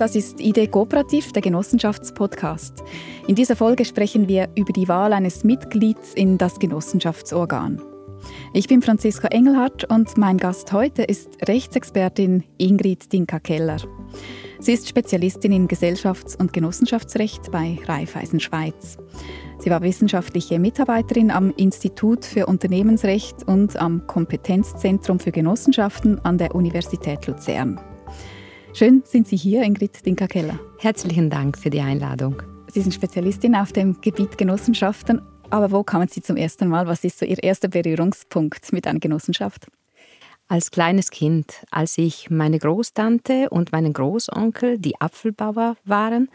[0.00, 2.82] das ist Idee Kooperativ, der Genossenschaftspodcast.
[3.26, 7.82] In dieser Folge sprechen wir über die Wahl eines Mitglieds in das Genossenschaftsorgan.
[8.54, 13.76] Ich bin Franziska Engelhardt und mein Gast heute ist Rechtsexpertin Ingrid Dinka-Keller.
[14.58, 18.96] Sie ist Spezialistin in Gesellschafts- und Genossenschaftsrecht bei Raiffeisen Schweiz.
[19.58, 26.54] Sie war wissenschaftliche Mitarbeiterin am Institut für Unternehmensrecht und am Kompetenzzentrum für Genossenschaften an der
[26.54, 27.78] Universität Luzern.
[28.72, 30.58] Schön sind Sie hier, Ingrid Dinka-Keller.
[30.78, 32.40] Herzlichen Dank für die Einladung.
[32.68, 35.20] Sie sind Spezialistin auf dem Gebiet Genossenschaften.
[35.50, 36.86] Aber wo kamen Sie zum ersten Mal?
[36.86, 39.66] Was ist so Ihr erster Berührungspunkt mit einer Genossenschaft?
[40.46, 46.28] Als kleines Kind, als ich meine Großtante und meinen Großonkel, die Apfelbauer waren,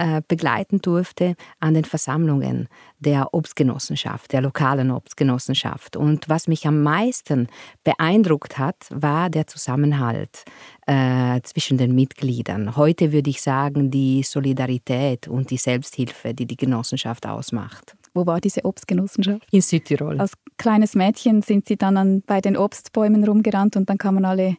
[0.00, 2.68] äh, begleiten durfte an den Versammlungen
[3.00, 5.94] der Obstgenossenschaft, der lokalen Obstgenossenschaft.
[5.94, 7.48] Und was mich am meisten
[7.84, 10.44] beeindruckt hat, war der Zusammenhalt
[10.86, 12.76] äh, zwischen den Mitgliedern.
[12.76, 17.94] Heute würde ich sagen, die Solidarität und die Selbsthilfe, die die Genossenschaft ausmacht.
[18.14, 19.46] Wo war diese Obstgenossenschaft?
[19.50, 20.18] In Südtirol.
[20.18, 24.56] Als kleines Mädchen sind Sie dann an, bei den Obstbäumen rumgerannt und dann kamen alle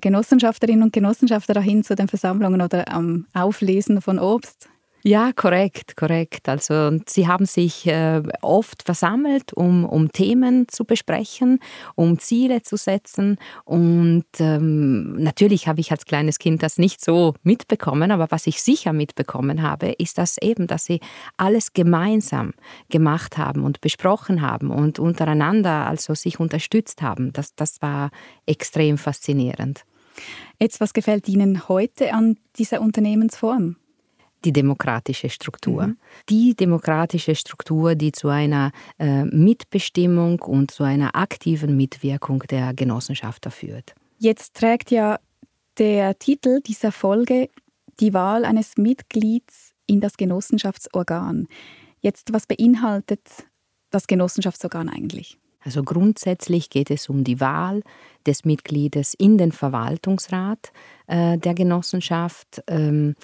[0.00, 4.68] Genossenschafterinnen und Genossenschafter dahin zu den Versammlungen oder am Auflesen von Obst?
[5.06, 6.48] Ja, korrekt, korrekt.
[6.48, 11.60] Also sie haben sich äh, oft versammelt, um, um Themen zu besprechen,
[11.94, 13.38] um Ziele zu setzen.
[13.64, 18.60] Und ähm, natürlich habe ich als kleines Kind das nicht so mitbekommen, aber was ich
[18.60, 20.98] sicher mitbekommen habe, ist das eben, dass sie
[21.36, 22.52] alles gemeinsam
[22.88, 27.32] gemacht haben und besprochen haben und untereinander also sich unterstützt haben.
[27.32, 28.10] Das, das war
[28.44, 29.84] extrem faszinierend.
[30.58, 33.76] Jetzt, was gefällt Ihnen heute an dieser Unternehmensform?
[34.44, 35.88] Die demokratische Struktur.
[35.88, 35.98] Mhm.
[36.28, 43.50] Die demokratische Struktur, die zu einer äh, Mitbestimmung und zu einer aktiven Mitwirkung der Genossenschafter
[43.50, 43.94] führt.
[44.18, 45.18] Jetzt trägt ja
[45.78, 47.50] der Titel dieser Folge
[48.00, 51.48] die Wahl eines Mitglieds in das Genossenschaftsorgan.
[52.00, 53.20] Jetzt, was beinhaltet
[53.90, 55.38] das Genossenschaftsorgan eigentlich?
[55.66, 57.82] Also grundsätzlich geht es um die Wahl
[58.24, 60.72] des Mitgliedes in den Verwaltungsrat
[61.08, 62.62] äh, der Genossenschaft.
[62.68, 63.16] Ähm,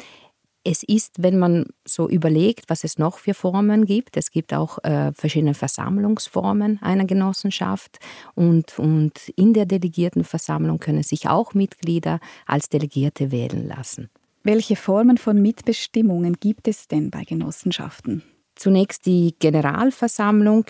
[0.65, 4.79] es ist, wenn man so überlegt, was es noch für Formen gibt, es gibt auch
[4.85, 7.99] äh, verschiedene Versammlungsformen einer Genossenschaft
[8.35, 14.09] und, und in der Delegiertenversammlung können sich auch Mitglieder als Delegierte wählen lassen.
[14.45, 18.23] Welche Formen von Mitbestimmungen gibt es denn bei Genossenschaften?
[18.55, 20.67] Zunächst die Generalversammlung.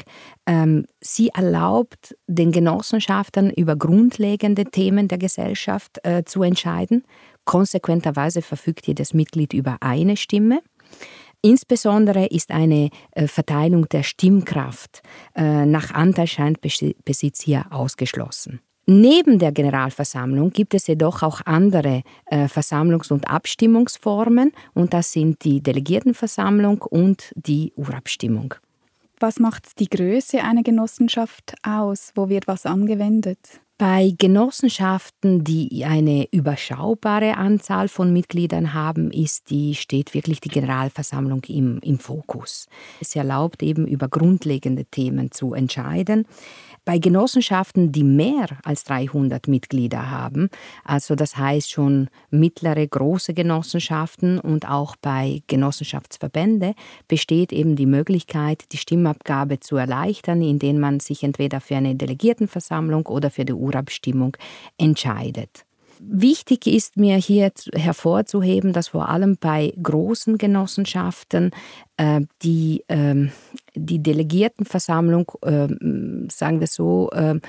[0.47, 7.05] Ähm, sie erlaubt den Genossenschaftern über grundlegende Themen der Gesellschaft äh, zu entscheiden.
[7.45, 10.61] Konsequenterweise verfügt jedes Mitglied über eine Stimme.
[11.43, 15.03] Insbesondere ist eine äh, Verteilung der Stimmkraft
[15.35, 18.61] äh, nach Anteilscheinbesitz hier ausgeschlossen.
[18.87, 25.45] Neben der Generalversammlung gibt es jedoch auch andere äh, Versammlungs- und Abstimmungsformen und das sind
[25.45, 28.55] die Delegiertenversammlung und die Urabstimmung.
[29.21, 32.11] Was macht die Größe einer Genossenschaft aus?
[32.17, 33.61] Wo wird was angewendet?
[33.83, 41.43] Bei Genossenschaften, die eine überschaubare Anzahl von Mitgliedern haben, ist die, steht wirklich die Generalversammlung
[41.49, 42.69] im, im Fokus.
[43.01, 46.29] Es erlaubt eben über grundlegende Themen zu entscheiden.
[46.85, 50.49] Bei Genossenschaften, die mehr als 300 Mitglieder haben,
[50.85, 56.75] also das heißt schon mittlere, große Genossenschaften und auch bei Genossenschaftsverbände,
[57.07, 63.07] besteht eben die Möglichkeit, die Stimmabgabe zu erleichtern, indem man sich entweder für eine Delegiertenversammlung
[63.07, 64.37] oder für die Urabstimmung
[64.79, 65.65] entscheidet.
[66.05, 71.53] Wichtig ist mir hier hervorzuheben, dass vor allem bei großen Genossenschaften
[71.97, 73.29] äh, die, äh,
[73.77, 75.69] die Delegiertenversammlung, äh,
[76.29, 77.41] sagen wir so, ähm,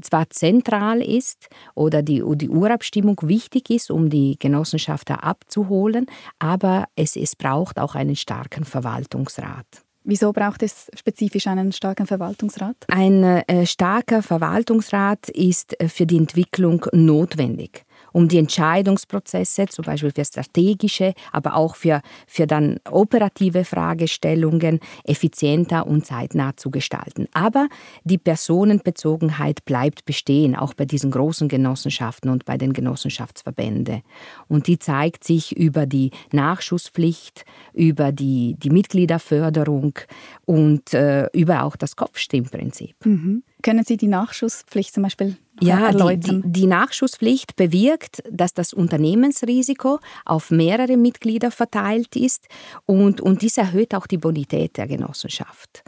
[0.00, 6.06] zwar zentral ist oder die, die Urabstimmung wichtig ist, um die Genossenschafter abzuholen,
[6.40, 9.85] aber es, es braucht auch einen starken Verwaltungsrat.
[10.08, 12.76] Wieso braucht es spezifisch einen starken Verwaltungsrat?
[12.86, 17.85] Ein äh, starker Verwaltungsrat ist äh, für die Entwicklung notwendig
[18.16, 25.86] um die Entscheidungsprozesse, zum Beispiel für strategische, aber auch für, für dann operative Fragestellungen effizienter
[25.86, 27.28] und zeitnah zu gestalten.
[27.34, 27.68] Aber
[28.04, 34.00] die Personenbezogenheit bleibt bestehen, auch bei diesen großen Genossenschaften und bei den Genossenschaftsverbänden.
[34.48, 37.44] Und die zeigt sich über die Nachschusspflicht,
[37.74, 39.98] über die, die Mitgliederförderung
[40.46, 42.96] und äh, über auch das Kopfstimmprinzip.
[43.04, 43.42] Mhm.
[43.62, 50.00] Können Sie die Nachschusspflicht zum Beispiel ja, die, die, die, Nachschusspflicht bewirkt, dass das Unternehmensrisiko
[50.26, 52.46] auf mehrere Mitglieder verteilt ist
[52.84, 55.82] und, und dies erhöht auch die Bonität der Genossenschaft.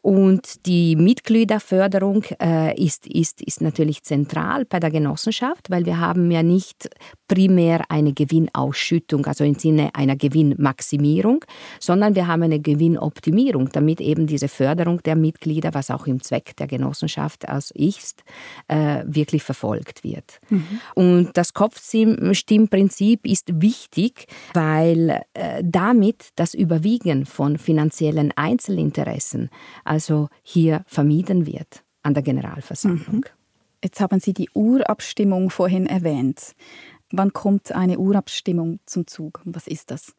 [0.00, 6.30] Und die Mitgliederförderung äh, ist, ist, ist natürlich zentral bei der Genossenschaft, weil wir haben
[6.30, 6.90] ja nicht
[7.28, 11.44] primär eine Gewinnausschüttung, also im Sinne einer Gewinnmaximierung,
[11.80, 16.56] sondern wir haben eine Gewinnoptimierung, damit eben diese Förderung der Mitglieder, was auch im Zweck
[16.56, 18.22] der Genossenschaft als ist,
[18.68, 20.40] äh, wirklich verfolgt wird.
[20.50, 20.80] Mhm.
[20.94, 29.48] Und das Kopfstimmprinzip ist wichtig, weil äh, damit das Überwiegen von finanziellen Einzelinteressen,
[29.84, 33.16] also hier vermieden wird an der Generalversammlung.
[33.16, 33.24] Mhm.
[33.82, 36.54] Jetzt haben Sie die Urabstimmung vorhin erwähnt.
[37.10, 40.14] Wann kommt eine Urabstimmung zum Zug was ist das?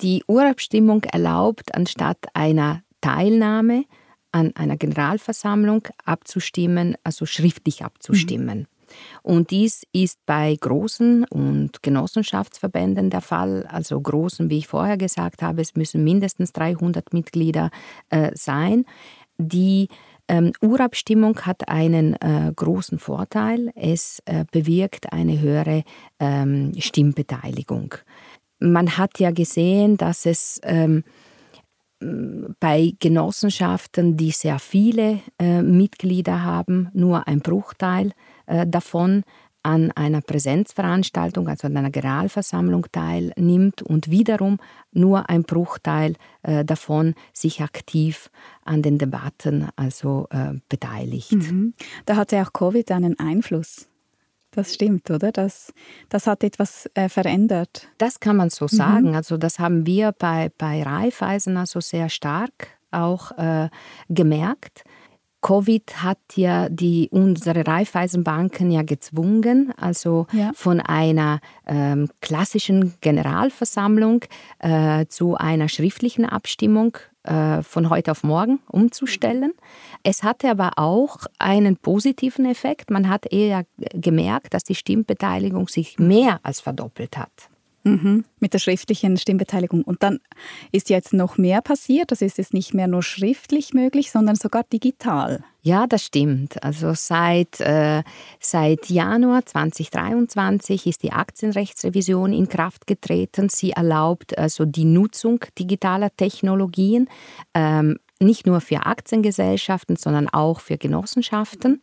[0.00, 3.84] Die Urabstimmung erlaubt, anstatt einer Teilnahme
[4.32, 8.60] an einer Generalversammlung abzustimmen, also schriftlich abzustimmen.
[8.60, 8.66] Mhm.
[9.22, 13.66] Und dies ist bei großen und Genossenschaftsverbänden der Fall.
[13.66, 17.70] Also großen, wie ich vorher gesagt habe, es müssen mindestens 300 Mitglieder
[18.10, 18.84] äh, sein.
[19.38, 19.88] Die
[20.28, 23.72] ähm, Urabstimmung hat einen äh, großen Vorteil.
[23.74, 25.82] Es äh, bewirkt eine höhere
[26.20, 27.94] ähm, Stimmbeteiligung.
[28.60, 31.02] Man hat ja gesehen, dass es ähm,
[32.00, 38.12] bei Genossenschaften, die sehr viele äh, Mitglieder haben, nur ein Bruchteil
[38.46, 39.22] äh, davon
[39.62, 44.58] an einer Präsenzveranstaltung, also an einer Generalversammlung teilnimmt und wiederum
[44.92, 48.30] nur ein Bruchteil äh, davon sich aktiv
[48.64, 51.32] an den Debatten also äh, beteiligt.
[51.32, 51.74] Mhm.
[52.06, 53.89] Da hatte auch Covid einen Einfluss.
[54.52, 55.30] Das stimmt, oder?
[55.30, 55.72] Das,
[56.08, 57.88] das hat etwas äh, verändert.
[57.98, 58.76] Das kann man so mhm.
[58.76, 59.16] sagen.
[59.16, 63.68] Also das haben wir bei, bei Raiffeisen also sehr stark auch äh,
[64.08, 64.84] gemerkt.
[65.42, 70.50] Covid hat ja die, unsere Raiffeisenbanken ja gezwungen, also ja.
[70.54, 74.24] von einer ähm, klassischen Generalversammlung
[74.58, 79.52] äh, zu einer schriftlichen Abstimmung äh, von heute auf morgen umzustellen.
[80.02, 82.90] Es hatte aber auch einen positiven Effekt.
[82.90, 87.49] Man hat eher gemerkt, dass die Stimmbeteiligung sich mehr als verdoppelt hat.
[87.82, 89.82] Mhm, mit der schriftlichen Stimmbeteiligung.
[89.82, 90.18] Und dann
[90.70, 92.10] ist jetzt noch mehr passiert.
[92.10, 95.42] Das ist jetzt nicht mehr nur schriftlich möglich, sondern sogar digital.
[95.62, 96.62] Ja, das stimmt.
[96.62, 98.02] Also seit, äh,
[98.38, 103.48] seit Januar 2023 ist die Aktienrechtsrevision in Kraft getreten.
[103.48, 107.08] Sie erlaubt also die Nutzung digitaler Technologien,
[107.54, 111.80] ähm, nicht nur für Aktiengesellschaften, sondern auch für Genossenschaften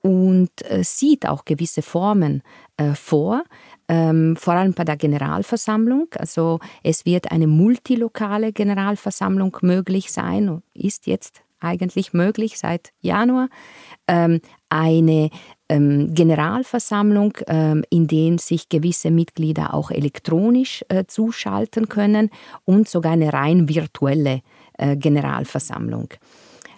[0.00, 2.42] und äh, sieht auch gewisse Formen
[2.76, 3.44] äh, vor,
[3.88, 6.08] ähm, vor allem bei der Generalversammlung.
[6.16, 13.48] Also es wird eine multilokale Generalversammlung möglich sein, ist jetzt eigentlich möglich seit Januar,
[14.06, 15.30] ähm, eine
[15.68, 22.30] ähm, Generalversammlung, ähm, in der sich gewisse Mitglieder auch elektronisch äh, zuschalten können
[22.64, 24.42] und sogar eine rein virtuelle
[24.76, 26.08] äh, Generalversammlung.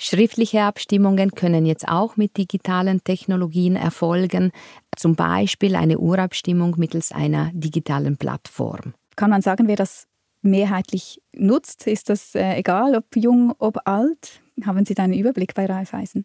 [0.02, 4.50] Schriftliche Abstimmungen können jetzt auch mit digitalen Technologien erfolgen,
[4.96, 8.94] zum Beispiel eine Urabstimmung mittels einer digitalen Plattform.
[9.16, 10.06] Kann man sagen, wer das
[10.40, 11.86] mehrheitlich nutzt?
[11.86, 14.40] Ist das äh, egal, ob jung, ob alt?
[14.64, 16.24] Haben Sie da einen Überblick bei Raiffeisen?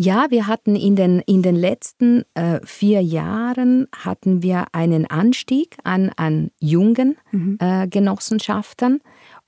[0.00, 5.76] Ja, wir hatten in den, in den letzten äh, vier Jahren hatten wir einen Anstieg
[5.84, 7.56] an, an jungen mhm.
[7.60, 9.00] äh, Genossenschaften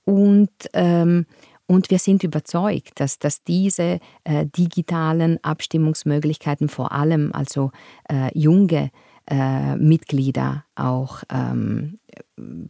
[0.05, 1.25] und ähm,
[1.67, 7.71] und wir sind überzeugt, dass, dass diese äh, digitalen Abstimmungsmöglichkeiten vor allem also
[8.09, 8.91] äh, junge
[9.27, 11.99] äh, Mitglieder auch ähm,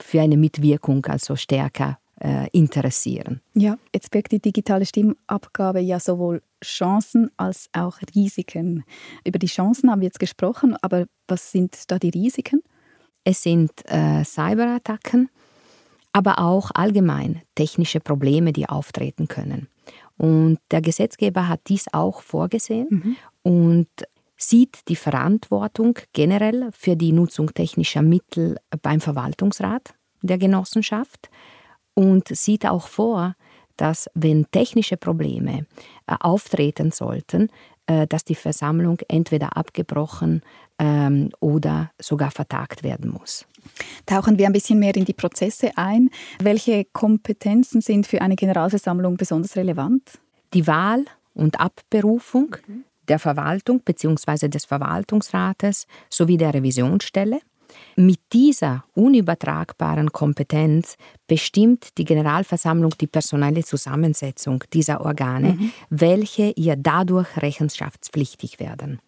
[0.01, 3.41] für eine Mitwirkung also stärker äh, interessieren.
[3.53, 8.85] Ja, jetzt birgt die digitale Stimmabgabe ja sowohl Chancen als auch Risiken.
[9.25, 12.61] Über die Chancen haben wir jetzt gesprochen, aber was sind da die Risiken?
[13.25, 15.29] Es sind äh, Cyberattacken,
[16.15, 19.67] aber auch allgemein technische Probleme, die auftreten können.
[20.15, 23.15] Und der Gesetzgeber hat dies auch vorgesehen mhm.
[23.43, 23.89] und
[24.37, 31.29] sieht die Verantwortung generell für die Nutzung technischer Mittel beim Verwaltungsrat der Genossenschaft
[31.95, 33.35] und sieht auch vor,
[33.75, 35.65] dass wenn technische Probleme
[36.07, 37.49] äh, auftreten sollten,
[37.85, 40.41] dass die Versammlung entweder abgebrochen
[40.79, 43.45] ähm, oder sogar vertagt werden muss.
[44.05, 46.09] Tauchen wir ein bisschen mehr in die Prozesse ein.
[46.39, 50.19] Welche Kompetenzen sind für eine Generalversammlung besonders relevant?
[50.53, 52.83] Die Wahl und Abberufung mhm.
[53.07, 54.47] der Verwaltung bzw.
[54.49, 57.39] des Verwaltungsrates sowie der Revisionsstelle.
[57.95, 65.71] Mit dieser unübertragbaren Kompetenz bestimmt die Generalversammlung die personelle Zusammensetzung dieser Organe, mhm.
[65.89, 68.99] welche ihr dadurch rechenschaftspflichtig werden.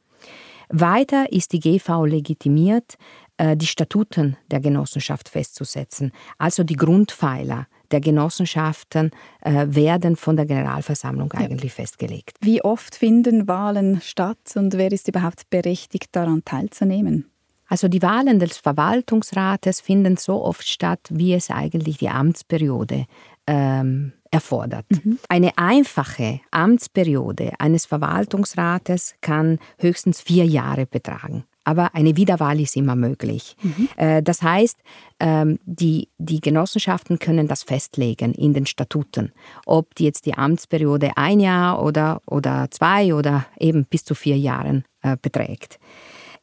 [0.69, 2.97] Weiter ist die GV legitimiert,
[3.38, 10.45] äh, die Statuten der Genossenschaft festzusetzen, also die Grundpfeiler der Genossenschaften äh, werden von der
[10.45, 11.41] Generalversammlung ja.
[11.41, 12.38] eigentlich festgelegt.
[12.41, 17.29] Wie oft finden Wahlen statt und wer ist überhaupt berechtigt, daran teilzunehmen?
[17.67, 23.05] Also die Wahlen des Verwaltungsrates finden so oft statt, wie es eigentlich die Amtsperiode
[23.45, 24.86] ähm, erfordert.
[24.89, 25.19] Mhm.
[25.29, 31.45] Eine einfache Amtsperiode eines Verwaltungsrates kann höchstens vier Jahre betragen.
[31.63, 33.57] Aber eine Wiederwahl ist immer möglich.
[33.62, 33.89] Mhm.
[33.97, 34.77] Äh, das heißt,
[35.19, 39.33] ähm, die, die Genossenschaften können das festlegen in den Statuten,
[39.65, 44.38] ob die jetzt die Amtsperiode ein Jahr oder, oder zwei oder eben bis zu vier
[44.38, 45.77] Jahren äh, beträgt.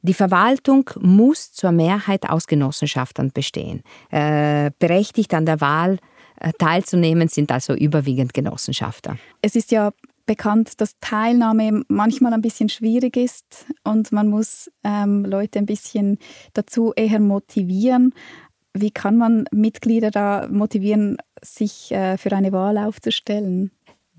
[0.05, 3.83] Die Verwaltung muss zur Mehrheit aus Genossenschaften bestehen.
[4.11, 5.99] Äh, berechtigt an der Wahl
[6.39, 9.17] äh, teilzunehmen sind also überwiegend Genossenschafter.
[9.41, 9.95] Es ist ja
[10.27, 16.19] bekannt, dass Teilnahme manchmal ein bisschen schwierig ist und man muss ähm, Leute ein bisschen
[16.53, 18.13] dazu eher motivieren.
[18.75, 23.71] Wie kann man Mitglieder da motivieren, sich äh, für eine Wahl aufzustellen?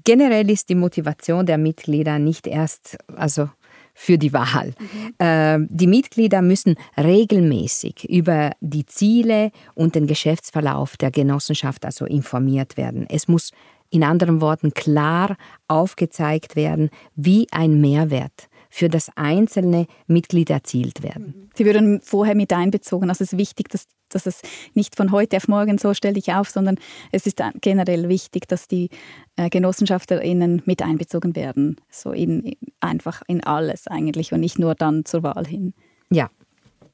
[0.03, 3.49] Generell ist die Motivation der Mitglieder nicht erst, also
[3.95, 4.73] für die Wahl.
[5.19, 5.67] Mhm.
[5.71, 13.05] die Mitglieder müssen regelmäßig über die Ziele und den Geschäftsverlauf der Genossenschaft also informiert werden.
[13.09, 13.51] Es muss
[13.89, 15.37] in anderen Worten klar
[15.67, 21.49] aufgezeigt werden, wie ein Mehrwert für das einzelne Mitglied erzielt werden.
[21.55, 23.07] Sie würden vorher mit einbezogen.
[23.07, 24.41] Also es ist wichtig, dass, dass es
[24.73, 26.77] nicht von heute auf morgen so stelle ich auf, sondern
[27.13, 28.89] es ist generell wichtig, dass die
[29.37, 31.77] äh, GenossenschaftlerInnen mit einbezogen werden.
[31.89, 35.73] So in, einfach in alles eigentlich und nicht nur dann zur Wahl hin.
[36.09, 36.29] Ja.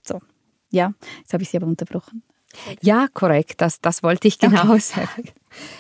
[0.04, 0.20] So.
[0.70, 2.22] Ja, jetzt habe ich Sie aber unterbrochen.
[2.82, 5.30] Ja, korrekt, das, das wollte ich genau sagen.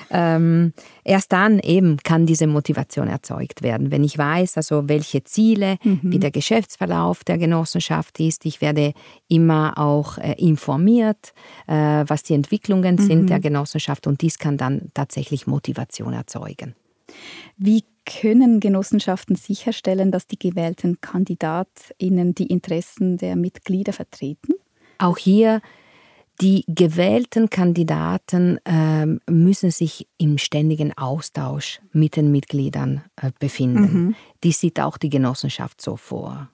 [0.09, 0.73] Ähm,
[1.03, 3.91] erst dann eben kann diese Motivation erzeugt werden.
[3.91, 5.99] Wenn ich weiß, also welche Ziele, mhm.
[6.03, 8.93] wie der Geschäftsverlauf der Genossenschaft ist, ich werde
[9.27, 11.33] immer auch äh, informiert,
[11.67, 13.01] äh, was die Entwicklungen mhm.
[13.01, 16.75] sind der Genossenschaft und dies kann dann tatsächlich Motivation erzeugen.
[17.57, 24.53] Wie können Genossenschaften sicherstellen, dass die gewählten KandidatInnen die Interessen der Mitglieder vertreten?
[24.97, 25.61] Auch hier
[26.41, 34.05] die gewählten Kandidaten äh, müssen sich im ständigen Austausch mit den Mitgliedern äh, befinden.
[34.05, 34.15] Mhm.
[34.43, 36.49] Die sieht auch die Genossenschaft so vor.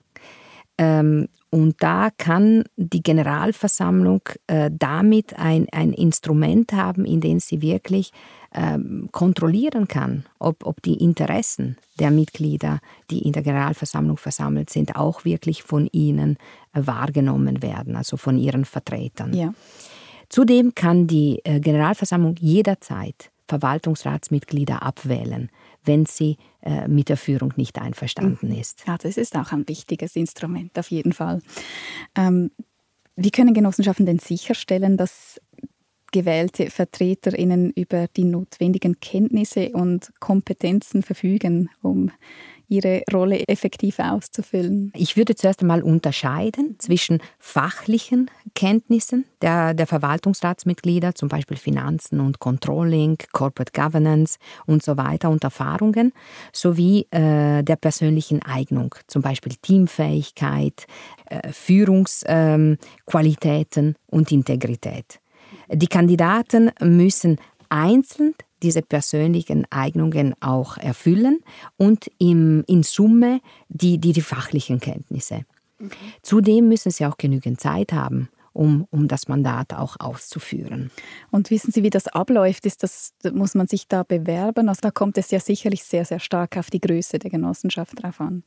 [0.76, 7.62] Ähm, und da kann die Generalversammlung äh, damit ein, ein Instrument haben, in dem sie
[7.62, 8.12] wirklich
[8.54, 14.96] ähm, kontrollieren kann, ob, ob die Interessen der Mitglieder, die in der Generalversammlung versammelt sind,
[14.96, 16.38] auch wirklich von ihnen
[16.72, 19.34] äh, wahrgenommen werden, also von ihren Vertretern.
[19.34, 19.52] Ja.
[20.28, 25.50] Zudem kann die äh, Generalversammlung jederzeit Verwaltungsratsmitglieder abwählen,
[25.84, 28.60] wenn sie äh, mit der Führung nicht einverstanden mhm.
[28.60, 28.84] ist.
[28.86, 31.40] Ja, das ist auch ein wichtiges Instrument, auf jeden Fall.
[32.14, 32.50] Ähm,
[33.16, 35.40] wie können Genossenschaften denn sicherstellen, dass
[36.12, 42.10] gewählte VertreterInnen über die notwendigen Kenntnisse und Kompetenzen verfügen, um
[42.68, 44.92] ihre Rolle effektiv auszufüllen?
[44.94, 52.38] Ich würde zuerst einmal unterscheiden zwischen fachlichen Kenntnissen der, der Verwaltungsratsmitglieder, zum Beispiel Finanzen und
[52.38, 56.12] Controlling, Corporate Governance und so weiter und Erfahrungen,
[56.52, 60.86] sowie äh, der persönlichen Eignung, zum Beispiel Teamfähigkeit,
[61.26, 65.20] äh, Führungsqualitäten ähm, und Integrität.
[65.70, 71.40] Die Kandidaten müssen einzeln diese persönlichen Eignungen auch erfüllen
[71.76, 75.44] und im, in Summe die, die, die fachlichen Kenntnisse.
[75.82, 75.96] Okay.
[76.22, 80.90] Zudem müssen sie auch genügend Zeit haben, um, um das Mandat auch auszuführen.
[81.30, 82.66] Und wissen Sie, wie das abläuft?
[82.66, 84.68] Ist das, muss man sich da bewerben?
[84.68, 88.20] Also da kommt es ja sicherlich sehr, sehr stark auf die Größe der Genossenschaft drauf
[88.20, 88.42] an.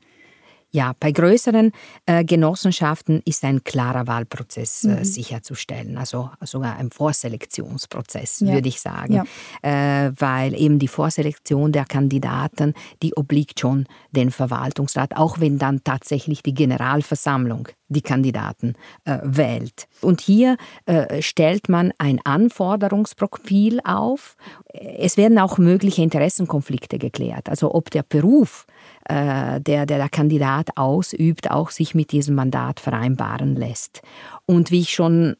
[0.73, 1.73] Ja, bei größeren
[2.05, 5.03] äh, Genossenschaften ist ein klarer Wahlprozess äh, mhm.
[5.03, 8.53] sicherzustellen, also sogar ein Vorselektionsprozess, ja.
[8.53, 9.25] würde ich sagen,
[9.63, 10.05] ja.
[10.05, 12.73] äh, weil eben die Vorselektion der Kandidaten,
[13.03, 19.87] die obliegt schon den Verwaltungsrat, auch wenn dann tatsächlich die Generalversammlung die Kandidaten äh, wählt.
[19.99, 24.37] Und hier äh, stellt man ein Anforderungsprofil auf.
[24.73, 28.65] Es werden auch mögliche Interessenkonflikte geklärt, also ob der Beruf
[29.10, 34.01] der, der der Kandidat ausübt, auch sich mit diesem Mandat vereinbaren lässt.
[34.46, 35.36] Und wie ich schon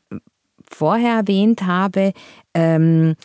[0.64, 2.14] vorher erwähnt habe,
[2.54, 3.16] ähm,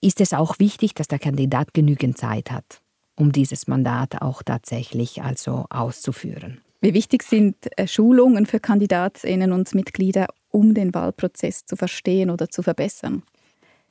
[0.00, 2.80] ist es auch wichtig, dass der Kandidat genügend Zeit hat,
[3.16, 6.60] um dieses Mandat auch tatsächlich also auszuführen.
[6.80, 12.48] Wie wichtig sind äh, Schulungen für Kandidatinnen und Mitglieder, um den Wahlprozess zu verstehen oder
[12.48, 13.22] zu verbessern?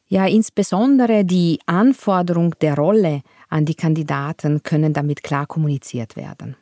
[0.08, 6.56] Ja, insbesondere die Anforderung der Rolle an die Kandidaten können damit klar kommuniziert werden.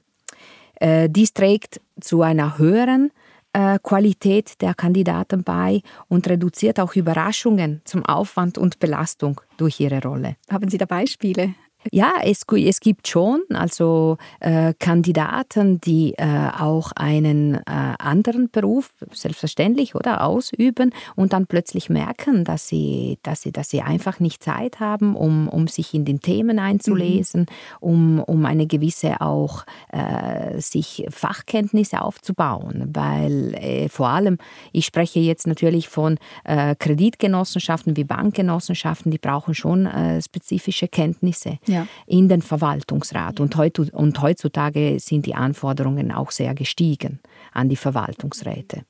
[0.75, 3.11] Äh, dies trägt zu einer höheren
[3.53, 10.01] äh, Qualität der Kandidaten bei und reduziert auch Überraschungen zum Aufwand und Belastung durch ihre
[10.01, 10.37] Rolle.
[10.49, 11.53] Haben Sie da Beispiele?
[11.91, 18.91] Ja, es, es gibt schon also äh, Kandidaten, die äh, auch einen äh, anderen Beruf
[19.11, 24.43] selbstverständlich oder ausüben und dann plötzlich merken, dass sie, dass sie, dass sie einfach nicht
[24.43, 27.47] Zeit haben, um, um sich in den Themen einzulesen, mhm.
[27.79, 34.37] um, um eine gewisse auch äh, sich Fachkenntnisse aufzubauen, weil äh, vor allem
[34.71, 39.89] ich spreche jetzt natürlich von äh, Kreditgenossenschaften wie Bankgenossenschaften, die brauchen schon
[40.21, 41.57] spezifische Kenntnisse.
[41.65, 41.87] Ja ja.
[42.05, 43.39] in den Verwaltungsrat.
[43.39, 47.19] Und, heut, und heutzutage sind die Anforderungen auch sehr gestiegen
[47.51, 48.85] an die Verwaltungsräte.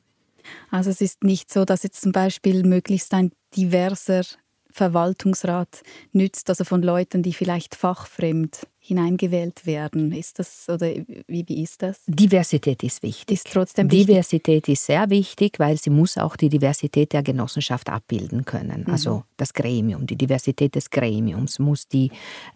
[0.70, 4.24] Also es ist nicht so, dass jetzt zum Beispiel möglichst ein diverser
[4.70, 10.12] Verwaltungsrat nützt, also von Leuten, die vielleicht fachfremd hineingewählt werden.
[10.12, 10.88] Ist das oder
[11.28, 12.02] wie, wie ist das?
[12.06, 13.38] Diversität ist wichtig.
[13.38, 14.08] Ist trotzdem wichtig.
[14.08, 18.84] Diversität ist sehr wichtig, weil sie muss auch die Diversität der Genossenschaft abbilden können.
[18.86, 18.92] Mhm.
[18.92, 22.12] Also das Gremium, die Diversität des Gremiums muss die,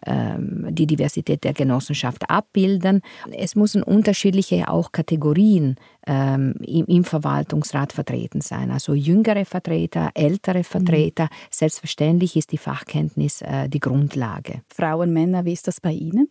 [0.06, 3.02] ähm, die Diversität der Genossenschaft abbilden.
[3.32, 5.78] Es müssen unterschiedliche auch Kategorien
[6.08, 8.72] ähm, im, im, Verwaltungsrat vertreten sein.
[8.72, 11.26] Also jüngere Vertreter, ältere Vertreter.
[11.26, 11.30] Mhm.
[11.52, 14.62] Selbstverständlich ist die Fachkenntnis äh, die Grundlage.
[14.74, 16.30] Frauen, Männer, wie ist das bei Ihnen?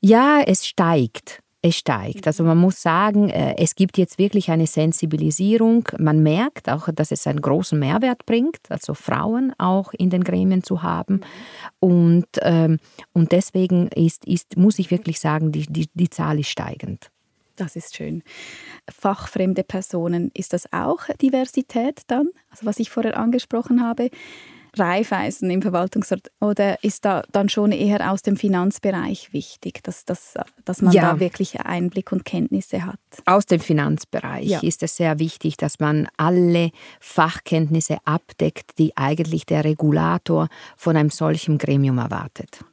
[0.00, 1.42] Ja, es steigt.
[1.64, 2.26] Es steigt.
[2.26, 5.88] Also man muss sagen, äh, es gibt jetzt wirklich eine Sensibilisierung.
[5.96, 10.64] Man merkt auch, dass es einen großen Mehrwert bringt, also Frauen auch in den Gremien
[10.64, 11.20] zu haben.
[11.78, 12.80] Und, ähm,
[13.12, 17.11] und deswegen ist, ist, muss ich wirklich sagen, die, die, die Zahl ist steigend.
[17.56, 18.22] Das ist schön.
[18.90, 22.28] Fachfremde Personen, ist das auch Diversität dann?
[22.50, 24.10] Also was ich vorher angesprochen habe,
[24.74, 30.34] Raiffeisen im Verwaltungsrat oder ist da dann schon eher aus dem Finanzbereich wichtig, dass, dass,
[30.64, 31.12] dass man ja.
[31.12, 32.98] da wirklich Einblick und Kenntnisse hat?
[33.26, 34.60] Aus dem Finanzbereich ja.
[34.60, 41.10] ist es sehr wichtig, dass man alle Fachkenntnisse abdeckt, die eigentlich der Regulator von einem
[41.10, 42.64] solchen Gremium erwartet.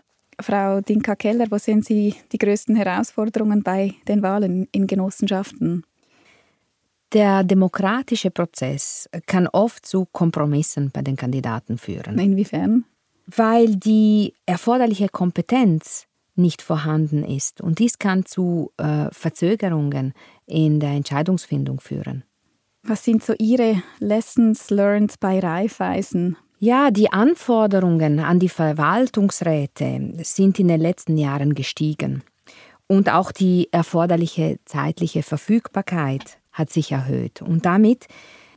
[0.41, 5.83] Frau Dinka-Keller, wo sehen Sie die größten Herausforderungen bei den Wahlen in Genossenschaften?
[7.13, 12.19] Der demokratische Prozess kann oft zu Kompromissen bei den Kandidaten führen.
[12.19, 12.85] Inwiefern?
[13.25, 17.61] Weil die erforderliche Kompetenz nicht vorhanden ist.
[17.61, 20.13] Und dies kann zu äh, Verzögerungen
[20.45, 22.23] in der Entscheidungsfindung führen.
[22.83, 26.37] Was sind so Ihre Lessons learned bei Raiffeisen?
[26.61, 32.21] Ja, die Anforderungen an die Verwaltungsräte sind in den letzten Jahren gestiegen.
[32.85, 37.41] Und auch die erforderliche zeitliche Verfügbarkeit hat sich erhöht.
[37.41, 38.07] Und damit,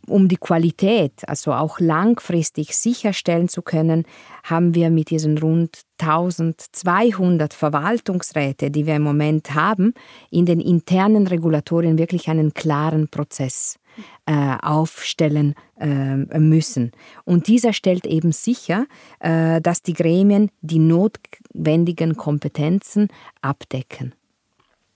[0.08, 4.04] um die Qualität, also auch langfristig sicherstellen zu können,
[4.42, 9.94] haben wir mit diesen rund 1200 Verwaltungsräte, die wir im Moment haben,
[10.28, 13.78] in den internen Regulatorien wirklich einen klaren Prozess
[14.26, 16.92] äh, aufstellen äh, müssen.
[17.24, 18.86] Und dieser stellt eben sicher,
[19.20, 23.08] äh, dass die Gremien die notwendigen Kompetenzen
[23.40, 24.14] abdecken.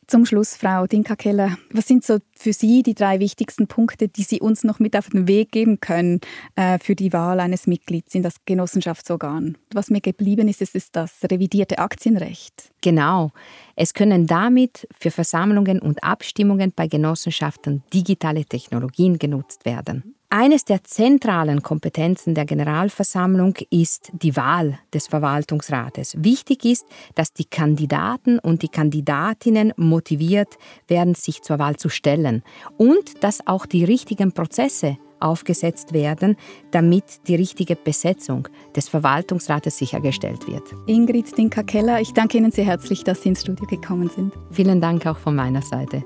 [0.08, 4.40] Zum Schluss, Frau Dinka-Keller, was sind so für Sie die drei wichtigsten Punkte, die Sie
[4.40, 6.20] uns noch mit auf den Weg geben können
[6.54, 9.58] äh, für die Wahl eines Mitglieds in das Genossenschaftsorgan?
[9.74, 12.70] Was mir geblieben ist, ist das revidierte Aktienrecht.
[12.82, 13.32] Genau.
[13.74, 20.15] Es können damit für Versammlungen und Abstimmungen bei Genossenschaften digitale Technologien genutzt werden.
[20.28, 26.16] Eines der zentralen Kompetenzen der Generalversammlung ist die Wahl des Verwaltungsrates.
[26.18, 26.84] Wichtig ist,
[27.14, 30.58] dass die Kandidaten und die Kandidatinnen motiviert
[30.88, 32.42] werden, sich zur Wahl zu stellen
[32.76, 36.36] und dass auch die richtigen Prozesse aufgesetzt werden,
[36.72, 40.64] damit die richtige Besetzung des Verwaltungsrates sichergestellt wird.
[40.86, 44.34] Ingrid Dinka-Keller, ich danke Ihnen sehr herzlich, dass Sie ins Studio gekommen sind.
[44.50, 46.04] Vielen Dank auch von meiner Seite.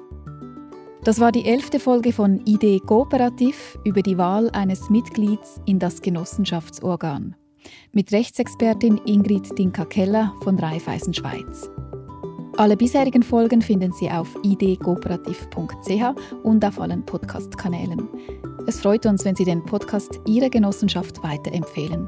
[1.03, 6.03] Das war die elfte Folge von Idee Kooperativ über die Wahl eines Mitglieds in das
[6.03, 7.35] Genossenschaftsorgan.
[7.93, 11.71] Mit Rechtsexpertin Ingrid Dinka-Keller von Raiffeisen Schweiz.
[12.59, 18.07] Alle bisherigen Folgen finden Sie auf idkooperativ.ch und auf allen Podcast-Kanälen.
[18.67, 22.07] Es freut uns, wenn Sie den Podcast Ihrer Genossenschaft weiterempfehlen.